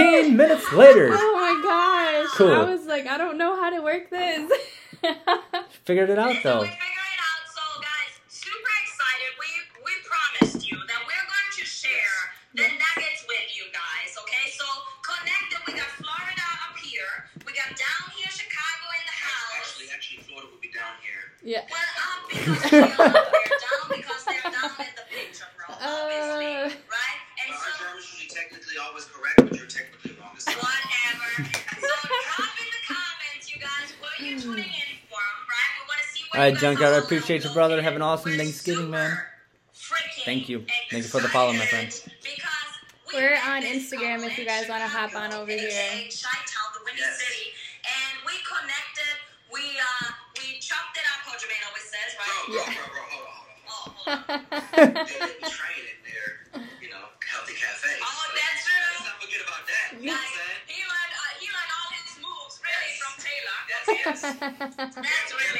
[0.00, 1.10] 15 minutes later.
[1.12, 2.30] Oh my gosh.
[2.36, 2.52] Cool.
[2.52, 4.50] I was like, I don't know how to work this.
[5.84, 6.60] Figured it out So though.
[6.62, 7.42] we figured it out.
[7.50, 9.30] So guys, super excited.
[9.40, 9.48] We
[9.84, 12.16] we promised you that we're going to share
[12.54, 14.10] the nuggets with you guys.
[14.22, 14.64] Okay, so
[15.02, 15.58] connected.
[15.66, 17.26] We got Florida up here.
[17.46, 19.50] We got down here Chicago in the house.
[19.58, 21.22] Actually, actually, Florida would be down here.
[21.42, 21.64] yeah.
[21.66, 22.98] Well, up because they're up.
[23.00, 23.39] We're down because
[36.40, 37.80] right, you guys Junkyard, I appreciate you, brother.
[37.82, 39.16] Have an awesome Thanksgiving, man.
[40.24, 40.64] Thank you.
[40.90, 41.86] Thank you for the follow, my friend.
[41.88, 42.70] because
[43.12, 45.68] we We're on Instagram if you guys wanna hop on over here.
[45.70, 47.18] aka Chi-Town, the Windy Yes.
[47.80, 49.16] And we connected.
[49.52, 51.24] We uh we chopped it up.
[51.24, 52.28] How Jermaine always says, right?
[52.46, 52.68] bro, Yeah.
[52.70, 53.66] bro, bro, hold on, hold on.
[53.66, 55.08] Oh, hold on.
[55.08, 56.28] They let me train in their,
[56.84, 57.96] you know, healthy cafe.
[57.98, 58.76] Oh, So that's true.
[58.76, 59.86] Let's not forget about that.
[59.98, 60.60] You know what I'm saying?
[60.70, 63.00] He learned uh, he learned all his moves really Yes.
[63.00, 63.58] from Taylor.
[63.66, 64.20] Yes, yes.
[64.38, 65.59] That's That's really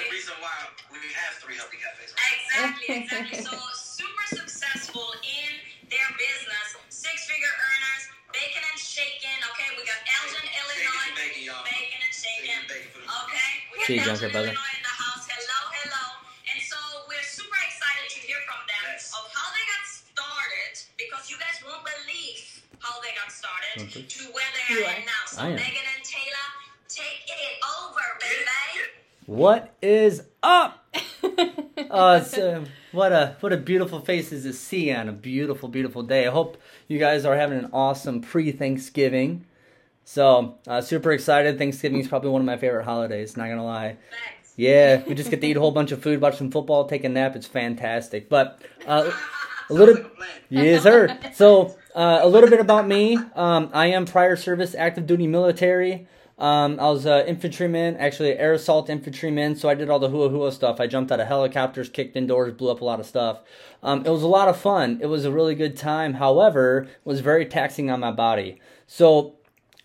[0.50, 2.10] the why we have three healthy cafes.
[2.14, 2.38] Right?
[2.42, 3.38] Exactly, exactly.
[3.42, 5.50] So super successful in
[5.90, 8.02] their business, six figure earners,
[8.34, 9.34] bacon and shaken.
[9.54, 11.64] Okay, we got Elgin, Illinois, Shaking and bacon, y'all.
[11.66, 12.46] bacon and shaken.
[12.46, 14.52] Shaking and bacon Okay, we got See you, Elgin, Junker, brother.
[14.54, 15.24] Illinois in the house.
[15.30, 16.04] Hello, hello.
[16.50, 19.14] And so we're super excited to hear from them Yes.
[19.14, 22.42] of how they got started because you guys won't believe
[22.82, 24.02] how they got started Okay.
[24.06, 24.94] to where they are are.
[24.98, 25.22] at now.
[25.30, 26.46] So Megan and Taylor,
[26.90, 28.90] take it over, baby.
[29.26, 30.84] What is up?
[30.94, 36.02] Uh, it's, uh, what a what a beautiful faces to see on a beautiful beautiful
[36.02, 36.26] day.
[36.26, 39.46] I hope you guys are having an awesome pre Thanksgiving.
[40.04, 41.56] So uh, super excited.
[41.58, 43.36] Thanksgiving is probably one of my favorite holidays.
[43.36, 43.96] Not gonna lie.
[44.10, 44.52] Thanks.
[44.56, 47.04] Yeah, we just get to eat a whole bunch of food, watch some football, take
[47.04, 47.36] a nap.
[47.36, 48.28] It's fantastic.
[48.28, 49.10] But uh,
[49.70, 51.16] a little, like a yes, sir.
[51.34, 53.18] So uh, a little bit about me.
[53.36, 56.08] Um, I am prior service active duty military.
[56.40, 59.56] Um, I was an infantryman, actually air assault infantryman.
[59.56, 60.80] So I did all the hua hua stuff.
[60.80, 63.40] I jumped out of helicopters, kicked indoors, blew up a lot of stuff.
[63.82, 64.98] Um, it was a lot of fun.
[65.02, 66.14] It was a really good time.
[66.14, 68.58] However, it was very taxing on my body.
[68.86, 69.36] So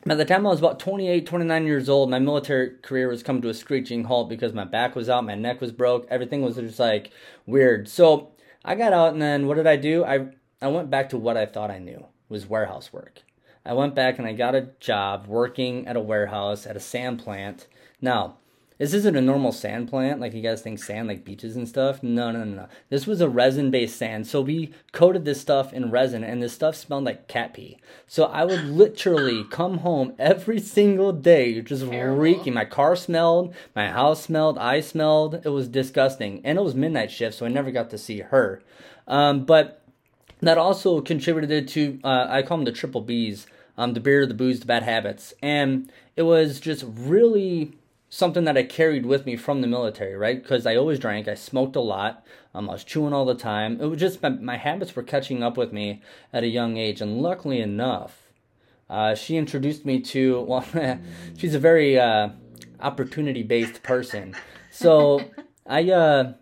[0.06, 3.42] by the time I was about 28, 29 years old, my military career was coming
[3.42, 6.56] to a screeching halt because my back was out, my neck was broke, everything was
[6.56, 7.12] just like
[7.46, 7.90] weird.
[7.90, 8.32] So
[8.64, 10.06] I got out and then what did I do?
[10.06, 10.28] I
[10.62, 13.24] I went back to what I thought I knew was warehouse work.
[13.66, 17.24] I went back and I got a job working at a warehouse at a sand
[17.24, 17.68] plant.
[18.00, 18.36] Now,
[18.78, 22.04] this isn't a normal sand plant like you guys think sand like beaches and stuff.
[22.04, 22.68] No, no, no, no.
[22.90, 24.28] This was a resin based sand.
[24.28, 27.78] So we coated this stuff in resin and this stuff smelled like cat pee.
[28.06, 32.18] So I would literally come home every single day just Terrible.
[32.18, 32.54] reeking.
[32.54, 35.42] My car smelled, my house smelled, I smelled.
[35.46, 36.42] It was disgusting.
[36.44, 38.62] And it was midnight shift, so I never got to see her.
[39.08, 39.82] Um, but
[40.42, 43.48] that also contributed to uh, I call them the triple B's,
[43.78, 47.74] um, the beer, the booze, the bad habits, and it was just really
[48.10, 50.42] something that I carried with me from the military, right?
[50.42, 53.82] Because I always drank, I smoked a lot, um, I was chewing all the time.
[53.82, 57.02] It was just my, my habits were catching up with me at a young age,
[57.02, 58.32] and luckily enough,
[58.90, 60.66] uh, she introduced me to well,
[61.38, 62.30] she's a very uh,
[62.80, 64.36] opportunity based person,
[64.72, 65.26] so
[65.66, 66.34] I uh,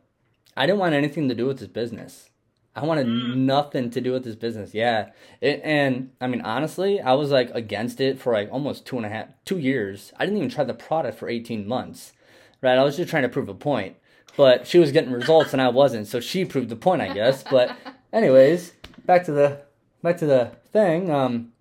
[0.55, 2.29] I didn't want anything to do with this business.
[2.75, 4.73] I wanted nothing to do with this business.
[4.73, 5.11] Yeah,
[5.41, 9.06] it, and I mean honestly, I was like against it for like almost two and
[9.06, 10.11] a half, two years.
[10.17, 12.13] I didn't even try the product for eighteen months.
[12.61, 13.97] Right, I was just trying to prove a point.
[14.35, 17.44] But she was getting results and I wasn't, so she proved the point, I guess.
[17.44, 17.78] But
[18.13, 18.73] anyways,
[19.05, 19.61] back to the
[20.01, 21.11] back to the thing.
[21.11, 21.51] Um,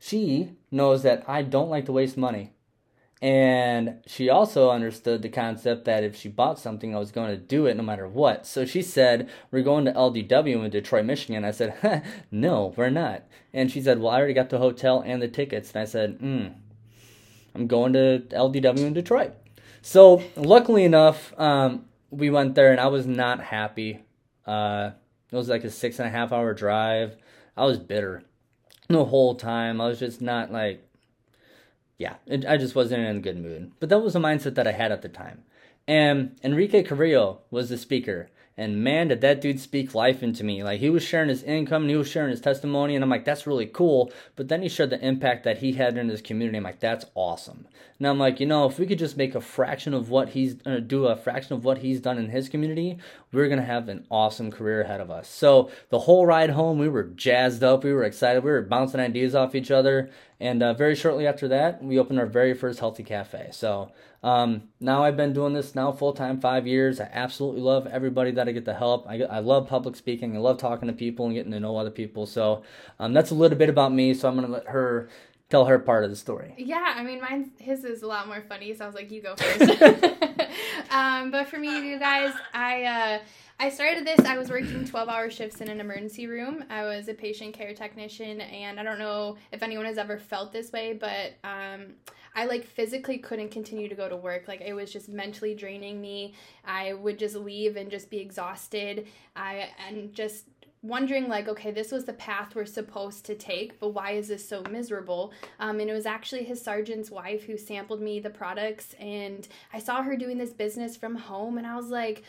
[0.00, 2.53] she knows that I don't like to waste money.
[3.24, 7.38] And she also understood the concept that if she bought something, I was going to
[7.38, 8.46] do it no matter what.
[8.46, 11.42] So she said, We're going to LDW in Detroit, Michigan.
[11.42, 13.22] I said, No, we're not.
[13.54, 15.72] And she said, Well, I already got the hotel and the tickets.
[15.72, 16.48] And I said, Hmm,
[17.54, 19.32] I'm going to LDW in Detroit.
[19.80, 24.00] So luckily enough, um, we went there and I was not happy.
[24.44, 24.90] Uh,
[25.32, 27.16] it was like a six and a half hour drive.
[27.56, 28.22] I was bitter
[28.88, 29.80] the whole time.
[29.80, 30.86] I was just not like,
[31.98, 33.72] yeah, it, I just wasn't in a good mood.
[33.80, 35.44] But that was the mindset that I had at the time.
[35.86, 38.30] And Enrique Carrillo was the speaker.
[38.56, 40.62] And man, did that dude speak life into me.
[40.62, 42.94] Like, he was sharing his income and he was sharing his testimony.
[42.94, 44.12] And I'm like, that's really cool.
[44.36, 46.58] But then he shared the impact that he had in his community.
[46.58, 47.66] I'm like, that's awesome.
[47.98, 50.56] And I'm like, you know, if we could just make a fraction of what he's,
[50.64, 52.98] uh, do a fraction of what he's done in his community,
[53.32, 55.28] we're going to have an awesome career ahead of us.
[55.28, 57.82] So the whole ride home, we were jazzed up.
[57.82, 58.44] We were excited.
[58.44, 60.10] We were bouncing ideas off each other.
[60.44, 63.48] And uh, very shortly after that, we opened our very first healthy cafe.
[63.50, 63.90] So
[64.22, 67.00] um, now I've been doing this now full time five years.
[67.00, 69.08] I absolutely love everybody that I get to help.
[69.08, 70.36] I, I love public speaking.
[70.36, 72.26] I love talking to people and getting to know other people.
[72.26, 72.62] So
[72.98, 74.12] um, that's a little bit about me.
[74.12, 75.08] So I'm going to let her
[75.54, 76.52] tell her part of the story.
[76.58, 78.74] Yeah, I mean, mine his is a lot more funny.
[78.74, 79.82] So I was like, you go first.
[80.90, 83.18] um, but for me, you guys, I uh,
[83.60, 84.18] I started this.
[84.26, 86.64] I was working twelve hour shifts in an emergency room.
[86.70, 90.52] I was a patient care technician, and I don't know if anyone has ever felt
[90.52, 91.94] this way, but um,
[92.34, 94.48] I like physically couldn't continue to go to work.
[94.48, 96.34] Like it was just mentally draining me.
[96.64, 99.06] I would just leave and just be exhausted.
[99.36, 100.46] I and just
[100.84, 104.46] wondering like okay this was the path we're supposed to take but why is this
[104.46, 108.94] so miserable um, and it was actually his sergeant's wife who sampled me the products
[109.00, 112.22] and i saw her doing this business from home and i was like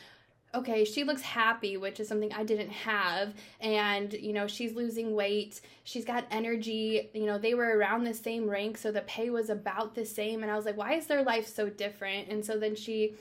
[0.56, 3.34] okay, she looks happy, which is something I didn't have.
[3.60, 5.60] And, you know, she's losing weight.
[5.84, 7.10] She's got energy.
[7.13, 10.44] You know, they were around the same rank, so the pay was about the same.
[10.44, 12.30] And I was like, why is their life so different?
[12.30, 13.16] And so then she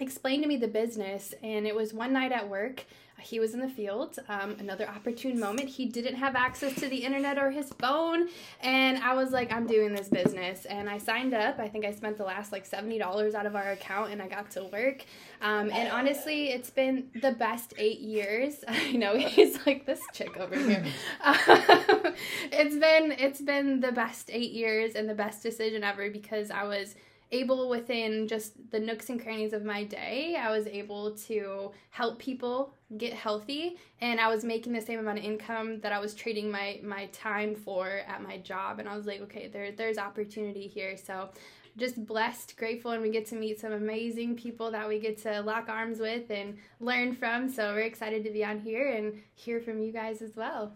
[0.00, 1.32] explained to me the business.
[1.42, 2.84] And it was one night at work
[3.24, 4.18] he was in the field.
[4.28, 5.68] Um, another opportune moment.
[5.68, 8.28] He didn't have access to the internet or his phone.
[8.60, 10.64] And I was like, I'm doing this business.
[10.66, 11.58] And I signed up.
[11.58, 14.50] I think I spent the last like $70 out of our account and I got
[14.52, 15.04] to work.
[15.40, 18.64] Um, and honestly, it's been the best eight years.
[18.68, 20.84] I know he's like this chick over here.
[21.24, 21.34] Um,
[22.52, 26.64] it's been it's been the best eight years and the best decision ever because I
[26.64, 26.94] was
[27.34, 32.18] able within just the nooks and crannies of my day, I was able to help
[32.18, 36.14] people get healthy and I was making the same amount of income that I was
[36.14, 39.98] trading my my time for at my job and I was like, okay, there there's
[39.98, 40.96] opportunity here.
[40.96, 41.30] So
[41.76, 45.40] just blessed, grateful, and we get to meet some amazing people that we get to
[45.42, 47.48] lock arms with and learn from.
[47.48, 50.72] So we're excited to be on here and hear from you guys as well.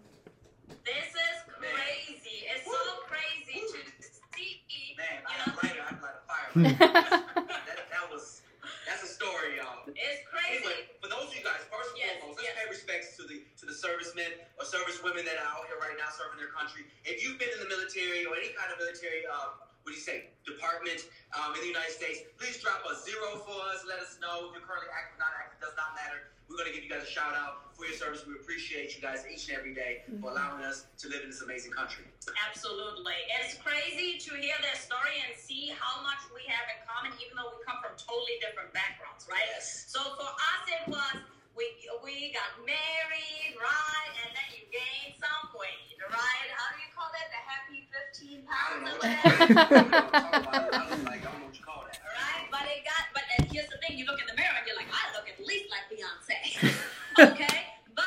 [0.84, 2.27] This is crazy.
[6.78, 8.42] that, that was
[8.88, 9.84] that's a story, y'all.
[9.86, 10.64] it's crazy.
[10.64, 12.58] Anyway, for those of you guys, first and Yes, foremost, let's yes.
[12.58, 15.94] pay respects to the to the servicemen or service women that are out here right
[16.00, 16.88] now serving their country.
[17.04, 20.04] If you've been in the military or any kind of military, uh, what do you
[20.04, 21.04] say, department
[21.36, 23.84] um, in the United States, please drop a zero for us.
[23.88, 26.32] Let us know if you're currently active, not active, does not matter.
[26.48, 27.67] We're gonna give you guys a shout out for your
[27.98, 28.22] service.
[28.22, 30.30] We appreciate you guys each and every day for mm-hmm.
[30.30, 32.06] allowing us to live in this amazing country.
[32.46, 33.18] Absolutely.
[33.42, 37.34] It's crazy to hear their story and see how much we have in common, even
[37.34, 39.42] though we come from totally different backgrounds, right?
[39.50, 39.90] Yes.
[39.90, 41.26] So for us, it was
[41.58, 41.66] we
[42.06, 44.12] we got married, right?
[44.22, 46.48] And then you gained some weight, right?
[46.54, 47.26] How do you call that?
[47.34, 48.94] The happy 15 pounds know.
[48.94, 49.58] or whatever.
[49.58, 50.70] I'm talking about.
[50.70, 51.98] I was like, I don't know what you call that.
[51.98, 52.46] Right?
[52.54, 54.78] But it got, but and here's the thing: you look in the mirror and you're
[54.78, 56.38] like, I look at least like Beyonce.
[57.18, 57.74] okay?
[57.98, 58.06] But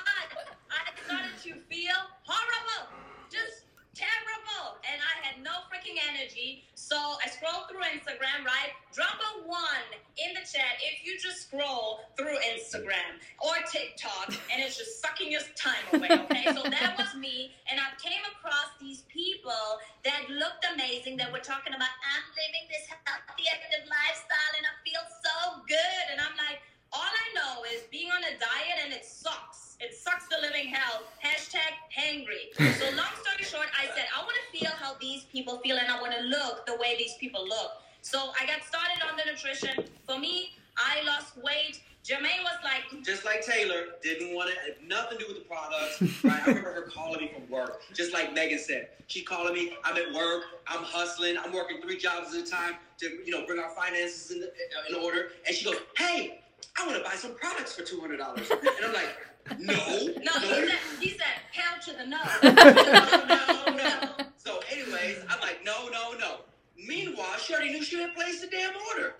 [0.71, 2.87] I started to feel horrible,
[3.27, 6.63] just terrible, and I had no freaking energy.
[6.75, 8.71] So I scrolled through Instagram, right?
[8.93, 14.61] Drop a one in the chat if you just scroll through Instagram or TikTok, and
[14.61, 16.09] it's just sucking your time away.
[16.21, 16.43] Okay?
[16.53, 21.43] so that was me, and I came across these people that looked amazing that were
[21.43, 26.03] talking about I'm living this healthy, active lifestyle and I feel so good.
[26.11, 26.61] And I'm like,
[26.93, 29.77] all I know is being on a diet and it sucks.
[29.79, 31.01] It sucks the living hell.
[31.23, 32.53] Hashtag hangry.
[32.77, 35.89] So long story short, I said I want to feel how these people feel and
[35.89, 37.71] I want to look the way these people look.
[38.01, 39.85] So I got started on the nutrition.
[40.07, 41.81] For me, I lost weight.
[42.03, 46.01] Jermaine was like, just like Taylor, didn't want it, nothing to do with the products.
[46.23, 46.41] Right?
[46.41, 48.89] I remember her calling me from work, just like Megan said.
[49.07, 49.73] She calling me.
[49.83, 50.43] I'm at work.
[50.67, 51.37] I'm hustling.
[51.37, 54.43] I'm working three jobs at a time to, you know, bring our finances in,
[54.89, 55.29] in order.
[55.45, 56.41] And she goes, "Hey,
[56.79, 59.73] I want to buy some products for two hundred dollars." And I'm like, "No,
[60.23, 62.21] no, he said, he said, hell to the no.
[63.67, 64.20] no, no, no."
[64.81, 66.37] Anyways, I'm like, "No, no, no."
[66.87, 69.15] Meanwhile, she already knew she had placed the damn order.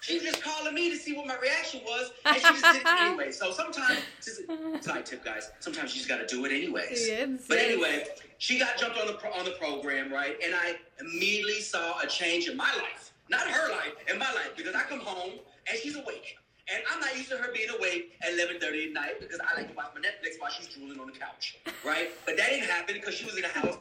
[0.00, 2.76] She was just calling me to see what my reaction was, and she just did
[2.82, 3.30] it anyway.
[3.32, 4.42] So sometimes, just
[4.84, 5.50] side tip, guys.
[5.60, 7.08] Sometimes you just got to do it anyways.
[7.08, 7.70] Yes, But yes.
[7.70, 8.04] anyway,
[8.38, 10.36] she got jumped on the pro- on the program, right?
[10.44, 14.50] And I immediately saw a change in my life, not her life, in my life,
[14.56, 15.32] because I come home
[15.70, 16.36] and she's awake.
[16.72, 19.68] And I'm not used to her being awake at 11:30 at night because I like
[19.70, 22.10] to watch my Netflix while she's drooling on the couch, right?
[22.26, 23.76] But that didn't happen because she was in the house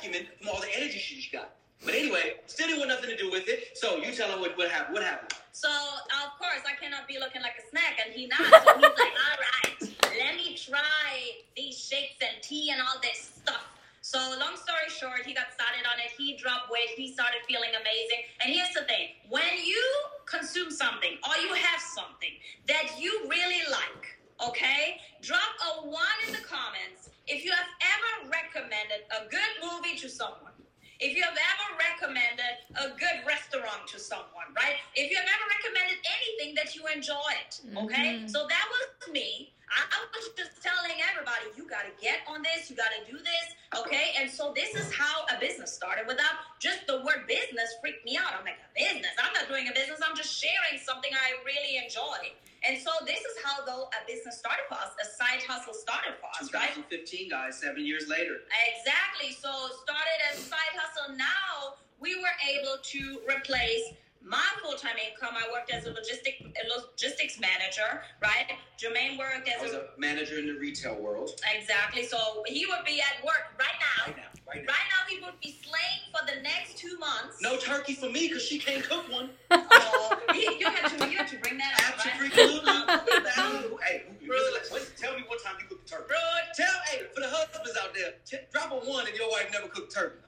[0.00, 1.50] from all the energy she got.
[1.84, 3.76] But anyway, still didn't want nothing to do with it.
[3.76, 4.94] So you tell them what, what happened.
[4.94, 5.32] What happened?
[5.52, 8.40] So of course I cannot be looking like a snack, and he not.
[8.40, 9.76] So he's like, all right,
[10.18, 13.64] let me try these shakes and tea and all this stuff.
[14.00, 16.12] So long story short, he got started on it.
[16.16, 16.90] He dropped weight.
[16.96, 18.22] He started feeling amazing.
[18.40, 19.82] And here's the thing: when you
[20.26, 22.32] consume something or you have something
[22.68, 28.30] that you really like, okay, drop a one in the comments if you have ever
[28.30, 30.54] recommended a good movie to someone.
[30.98, 34.80] If you have ever recommended a good restaurant to someone, right?
[34.94, 37.84] If you have ever recommended anything that you enjoyed, mm-hmm.
[37.84, 38.24] okay?
[38.24, 39.52] So that was me.
[39.68, 43.02] I, I was just telling everybody, you got to get on this, you got to
[43.04, 44.16] do this, okay?
[44.16, 46.06] And so this is how a business started.
[46.08, 48.32] Without just the word business freaked me out.
[48.32, 49.12] I'm like, a business?
[49.20, 50.00] I'm not doing a business.
[50.00, 52.32] I'm just sharing something I really enjoy.
[52.68, 56.14] And so this is how though a business started for us, a side hustle started
[56.20, 56.74] for us, right?
[56.74, 58.42] 2015, guys, seven years later.
[58.74, 59.30] Exactly.
[59.30, 59.50] So
[59.82, 61.16] started as side hustle.
[61.16, 65.34] Now we were able to replace my full-time income.
[65.38, 68.50] I worked as a logistic logistics manager, right?
[68.76, 71.30] Jermaine worked as a a manager in the retail world.
[71.54, 72.04] exactly.
[72.04, 74.06] So he would be at work right now.
[74.12, 74.72] Right now, right now.
[74.72, 77.40] Right now, he would be slaying for the next two months.
[77.42, 79.30] No turkey for me because she can't cook one.
[80.08, 82.14] Oh, you, had to you have to bring that up, right?
[82.22, 83.78] Absolutely.
[83.86, 86.04] hey, who- wait, tell me what time you cook the turkey.
[86.08, 86.16] Bro,
[86.54, 89.68] Tell, hey, for the husbands out there, t- drop a one and your wife never
[89.68, 90.18] cooked turkey.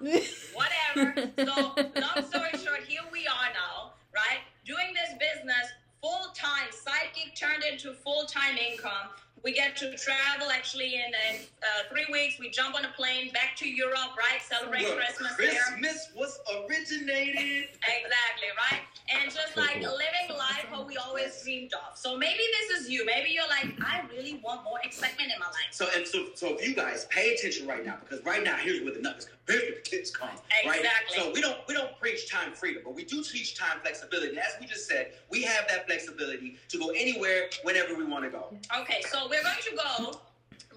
[0.54, 1.30] Whatever.
[1.38, 4.40] So, long story short, here we are now, right?
[4.64, 5.66] Doing this business
[6.00, 6.68] full time.
[6.72, 9.10] Sidekick turned into full time income.
[9.42, 12.38] We get to travel actually in, in uh, three weeks.
[12.38, 14.40] We jump on a plane back to Europe, right?
[14.42, 15.48] Celebrate Look, Christmas there.
[15.50, 17.68] Christmas was originated.
[17.90, 18.80] Exactly, right?
[19.12, 21.96] And just like living life what we always dreamed of.
[21.96, 23.04] So maybe this is you.
[23.04, 25.70] Maybe you're like, I really want more excitement in my life.
[25.72, 28.82] So, and so, so if you guys pay attention right now, because right now here's
[28.82, 29.36] where the nuggets come.
[29.48, 30.28] Here's where the tips come.
[30.64, 30.78] Right?
[30.78, 31.16] Exactly.
[31.18, 34.30] So we don't we don't preach time freedom, but we do teach time flexibility.
[34.30, 38.24] And as we just said, we have that flexibility to go anywhere, whenever we want
[38.24, 38.54] to go.
[38.80, 40.20] Okay, so we're going to go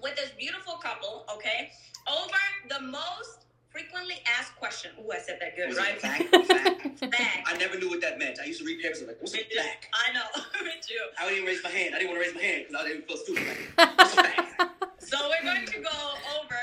[0.00, 1.70] with this beautiful couple, okay,
[2.08, 4.92] over the most frequently asked question.
[5.00, 5.96] Ooh, I said that good, Was right?
[5.96, 6.46] it fact?
[6.46, 7.10] fact?
[7.10, 7.44] Back.
[7.46, 8.38] I never knew what that meant.
[8.40, 9.88] I used to read papers and like, what's a fact?
[9.92, 10.22] I know,
[10.64, 10.94] me too.
[11.18, 11.94] I didn't even raise my hand.
[11.94, 13.42] I didn't want to raise my hand because I didn't feel stupid.
[13.76, 14.40] Like, what's a fact?
[15.04, 15.98] So we're going to go
[16.40, 16.56] over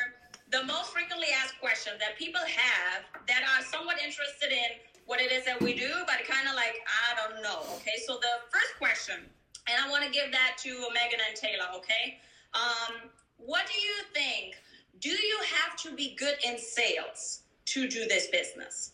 [0.51, 5.31] the most frequently asked questions that people have that are somewhat interested in what it
[5.31, 7.61] is that we do, but kind of like, I don't know.
[7.77, 9.29] Okay, so the first question,
[9.67, 12.19] and I want to give that to Megan and Taylor, okay?
[12.53, 14.55] Um, what do you think?
[14.99, 18.93] Do you have to be good in sales to do this business?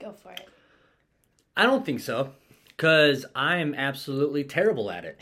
[0.00, 0.48] Go for it.
[1.56, 2.32] I don't think so,
[2.68, 5.20] because I'm absolutely terrible at it.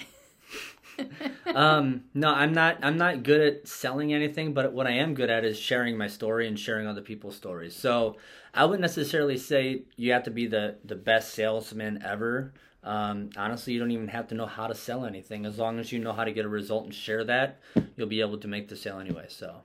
[1.55, 2.79] um, no, I'm not.
[2.83, 6.07] I'm not good at selling anything, but what I am good at is sharing my
[6.07, 7.75] story and sharing other people's stories.
[7.75, 8.17] So
[8.54, 12.52] I wouldn't necessarily say you have to be the the best salesman ever.
[12.83, 15.45] Um, honestly, you don't even have to know how to sell anything.
[15.45, 17.61] As long as you know how to get a result and share that,
[17.97, 19.26] you'll be able to make the sale anyway.
[19.28, 19.62] So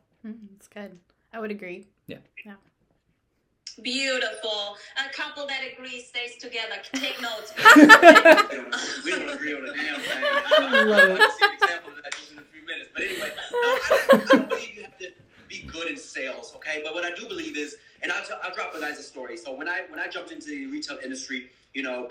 [0.57, 0.99] It's good.
[1.33, 1.87] I would agree.
[2.07, 2.17] yeah.
[2.45, 2.55] Yeah.
[3.81, 4.77] Beautiful.
[4.97, 6.75] A couple that agrees stays together.
[6.93, 7.53] Take notes.
[7.75, 10.23] we, don't, agree on a damn thing.
[10.59, 11.31] I'll Love it.
[11.31, 12.89] see an example of that just in a few minutes.
[12.93, 15.07] But anyway, no, I, don't, I don't believe you have to
[15.49, 16.81] be good in sales, okay?
[16.85, 19.35] But what I do believe is, and I'll, tell, I'll drop a story.
[19.35, 22.07] So when I when I jumped into the retail industry, you know,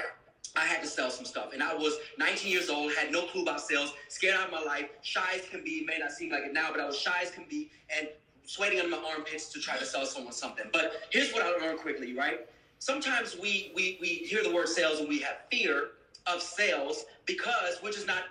[0.56, 1.52] I had to sell some stuff.
[1.52, 4.60] And I was 19 years old, had no clue about sales, scared out of my
[4.60, 5.84] life, shy as can be.
[5.86, 8.08] May not seem like it now, but I was shy as can be, and
[8.44, 10.66] sweating under my armpits to try to sell someone something.
[10.72, 12.40] But here's what I learned quickly, right?
[12.80, 15.90] Sometimes we we we hear the word sales and we have fear
[16.26, 18.24] of sales because we're just not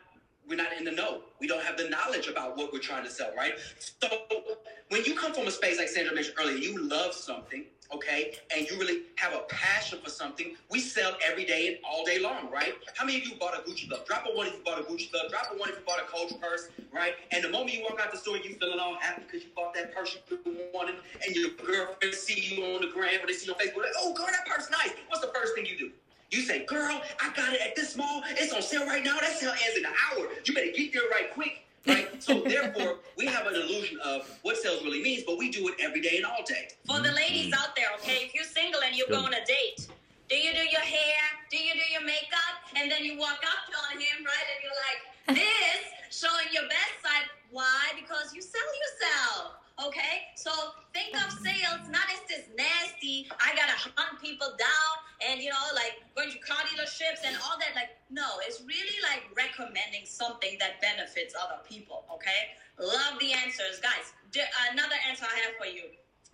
[0.47, 1.21] we're not in the know.
[1.39, 3.53] We don't have the knowledge about what we're trying to sell, right?
[3.79, 4.07] So
[4.89, 8.69] when you come from a space like Sandra mentioned earlier, you love something, okay, and
[8.69, 10.55] you really have a passion for something.
[10.69, 12.73] We sell every day and all day long, right?
[12.95, 14.05] How many of you bought a Gucci glove?
[14.05, 15.29] Drop a one if you bought a Gucci glove.
[15.29, 17.13] Drop a one if you bought a Coach purse, right?
[17.31, 19.73] And the moment you walk out the store, you feeling all happy because you bought
[19.75, 20.95] that purse you wanted,
[21.25, 24.13] and your girlfriend see you on the gram or they see your Facebook, like, oh,
[24.13, 24.91] girl, that purse nice.
[25.07, 25.91] What's the first thing you do?
[26.33, 28.23] You say, girl, I got it at this mall.
[28.31, 29.19] It's on sale right now.
[29.19, 30.25] That sale ends in an hour.
[30.43, 31.61] You better get there right quick.
[31.85, 32.09] Right?
[32.23, 35.75] So therefore, we have an illusion of what sales really means, but we do it
[35.79, 36.69] every day and all day.
[36.87, 37.61] For the ladies mm-hmm.
[37.61, 39.85] out there, okay, if you're single and you go on a date,
[40.27, 41.21] do you do your hair?
[41.51, 42.65] Do you do your makeup?
[42.75, 44.47] And then you walk up on him, right?
[44.49, 47.29] And you're like, this, showing your best side.
[47.51, 47.93] Why?
[47.95, 49.61] Because you sell yourself.
[49.85, 50.33] Okay?
[50.35, 50.51] So
[50.93, 54.93] think of sales not as this nasty, I gotta hunt people down
[55.29, 57.75] and you know, like going to car dealerships and all that.
[57.75, 62.05] Like, no, it's really like recommending something that benefits other people.
[62.13, 62.55] Okay?
[62.79, 63.79] Love the answers.
[63.81, 65.83] Guys, d- another answer I have for you.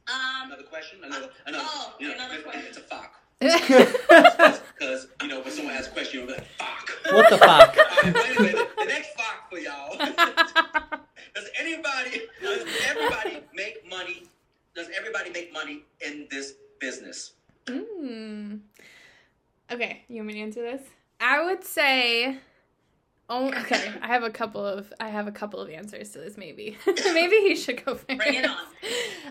[0.08, 1.00] Um, Another question?
[1.04, 2.66] Another, another, Oh, you know, another it's, question.
[2.68, 3.16] it's a fuck.
[4.80, 6.90] Because, you know, when someone asks a question, you're like, fuck.
[7.12, 7.78] What the fuck?
[7.78, 9.96] All right, well, anyway, the, the next fuck for y'all.
[11.36, 14.24] does anybody, does everybody make money?
[14.76, 17.34] Does everybody make money in this business?
[17.70, 18.60] Mm.
[19.72, 20.82] Okay, you want me to answer this?
[21.20, 22.38] I would say.
[23.32, 23.94] Oh, okay.
[24.02, 26.38] I have a couple of I have a couple of answers to this.
[26.38, 28.18] Maybe, maybe he should go first.
[28.18, 28.58] Bring it on.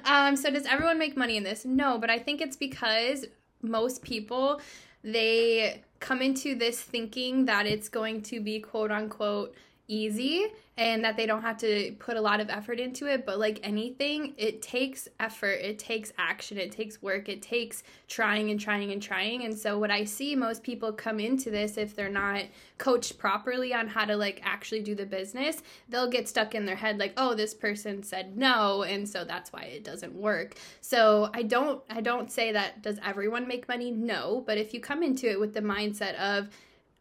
[0.05, 1.65] Um, so does everyone make money in this?
[1.65, 3.27] No, but I think it's because
[3.61, 4.61] most people
[5.03, 9.55] they come into this thinking that it's going to be quote unquote
[9.89, 13.39] easy and that they don't have to put a lot of effort into it but
[13.39, 18.61] like anything it takes effort it takes action it takes work it takes trying and
[18.61, 19.45] trying and trying.
[19.45, 22.43] And so what i see most people come into this if they're not
[22.77, 26.77] coached properly on how to like actually do the business they'll get stuck in their
[26.77, 30.55] head like oh this person said no and so that's why it doesn't work.
[30.81, 33.91] So i don't i don't say that does everyone make money?
[33.91, 36.49] No but if you come into it with the mindset of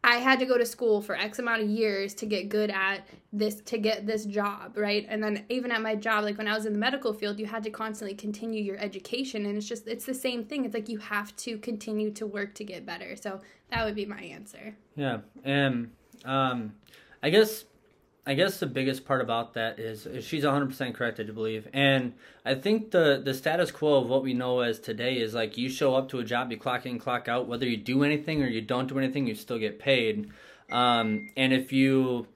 [0.04, 3.06] I had to go to school for X amount of years to get good at
[3.32, 5.04] this, to get this job, right?
[5.08, 7.46] And then even at my job, like when I was in the medical field, you
[7.46, 9.44] had to constantly continue your education.
[9.44, 10.64] And it's just, it's the same thing.
[10.64, 13.16] It's like you have to continue to work to get better.
[13.16, 13.40] So
[13.70, 14.76] that would be my answer.
[14.94, 15.18] Yeah.
[15.44, 15.90] And
[16.24, 16.74] um,
[17.22, 17.64] I guess
[18.28, 21.66] I guess the biggest part about that is, she's 100% correct, I believe.
[21.72, 22.12] And
[22.44, 25.70] I think the, the status quo of what we know as today is like you
[25.70, 28.46] show up to a job, you clock in, clock out, whether you do anything or
[28.46, 30.28] you don't do anything, you still get paid.
[30.70, 32.26] Um, and if you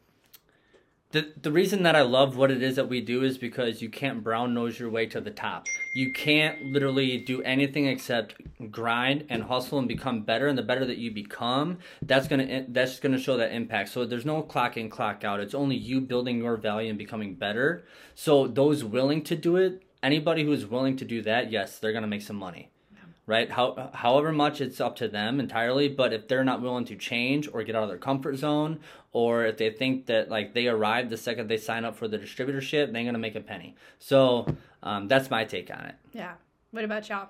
[1.13, 3.91] the the reason that I love what it is that we do is because you
[3.91, 5.67] can't brown nose your way to the top.
[5.95, 8.35] You can't literally do anything except
[8.71, 10.49] grind and hustle and become better.
[10.49, 13.91] And the better that you become, that's gonna that's gonna show that impact.
[13.91, 15.41] So there's no clock in, clock out.
[15.41, 17.85] It's only you building your value and becoming better.
[18.15, 22.07] So those willing to do it, anybody who's willing to do that, yes, they're gonna
[22.07, 22.72] make some money
[23.33, 23.51] right?
[23.51, 27.49] How, however much it's up to them entirely, but if they're not willing to change
[27.51, 28.81] or get out of their comfort zone,
[29.13, 32.19] or if they think that like they arrive the second they sign up for the
[32.19, 33.75] distributorship, they ain't gonna make a penny.
[33.99, 34.47] So
[34.83, 35.95] um, that's my take on it.
[36.13, 36.35] Yeah.
[36.73, 37.29] What about y'all?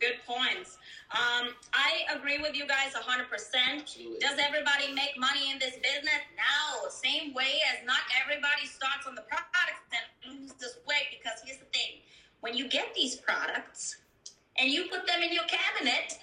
[0.00, 0.78] Good points.
[1.12, 4.20] Um, I agree with you guys 100%.
[4.20, 6.22] Does everybody make money in this business?
[6.34, 6.88] No.
[6.88, 11.58] Same way as not everybody starts on the product and loses this weight because here's
[11.58, 12.02] the thing.
[12.40, 13.98] When you get these products,
[14.60, 16.18] and you put them in your cabinet,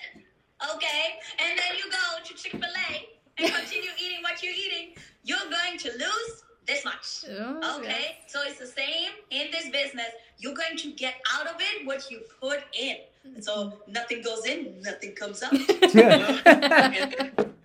[0.73, 3.07] okay, and then you go to Chick fil A
[3.39, 7.25] and continue eating what you're eating, you're going to lose this much.
[7.29, 8.17] Oh, okay?
[8.27, 10.09] So it's the same in this business.
[10.37, 12.97] You're going to get out of it what you put in.
[13.41, 15.51] So nothing goes in, nothing comes out.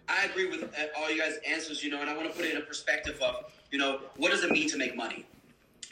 [0.09, 2.45] I agree with uh, all you guys' answers, you know, and I want to put
[2.45, 5.27] it in a perspective of, you know, what does it mean to make money?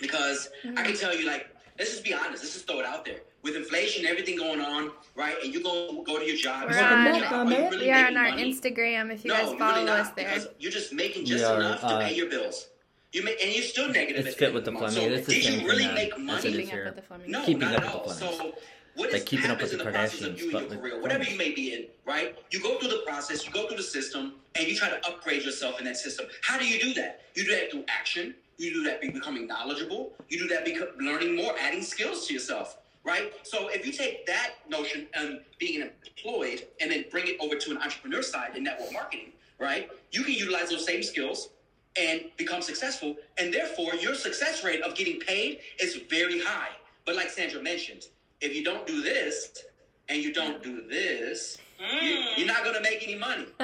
[0.01, 3.05] Because I can tell you, like, let's just be honest, let's just throw it out
[3.05, 5.37] there with inflation, everything going on, right?
[5.43, 6.69] And you go go to your job.
[6.69, 8.53] We're on, job, really we are on our money?
[8.53, 10.39] Instagram if you no, guys follow really us there.
[10.59, 12.69] You're just making just are, enough to uh, pay your bills.
[13.13, 14.27] You make, and you're still negative.
[14.27, 14.91] It's fit with the Fleming.
[14.91, 16.43] So it's the did you really thing, make money?
[16.43, 17.31] Keeping up with the Fleming.
[17.31, 18.07] No, keeping not up at all.
[18.07, 18.55] with the So
[18.95, 21.53] what like keeping up with the in Kardashians, you but your career, whatever you may
[21.53, 22.39] be in, right?
[22.51, 25.43] You go through the process, you go through the system, and you try to upgrade
[25.43, 26.27] yourself in that system.
[26.43, 27.23] How do you do that?
[27.35, 28.35] You do that through action.
[28.59, 30.13] You do that by becoming knowledgeable.
[30.29, 33.33] You do that by learning more, adding skills to yourself right?
[33.43, 37.71] So if you take that notion and being employed and then bring it over to
[37.71, 39.91] an entrepreneur side in network marketing, right?
[40.11, 41.51] You can utilize those same skills
[41.99, 43.17] and become successful.
[43.39, 46.71] And therefore, your success rate of getting paid is very high.
[47.05, 48.07] But like Sandra mentioned,
[48.41, 49.65] if you don't do this
[50.09, 52.37] and you don't do this, mm.
[52.37, 53.47] you, are not going to make any money.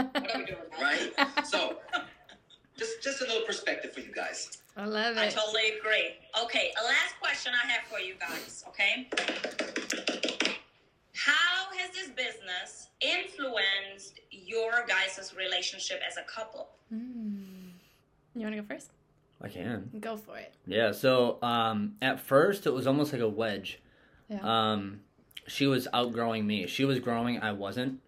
[0.80, 1.12] right?
[1.44, 1.76] So
[2.76, 4.58] just, just a little perspective for you guys.
[4.76, 5.20] I love it.
[5.20, 6.16] I totally agree.
[6.44, 9.08] Okay, a last question I have for you guys, okay?
[11.14, 16.68] How has this business influenced your guys' relationship as a couple?
[16.92, 17.70] Mm.
[18.34, 18.90] You want to go first?
[19.40, 19.90] I can.
[20.00, 20.54] Go for it.
[20.66, 23.80] Yeah, so um, at first it was almost like a wedge.
[24.28, 24.40] Yeah.
[24.42, 25.00] Um,
[25.46, 26.66] she was outgrowing me.
[26.66, 28.00] She was growing, I wasn't.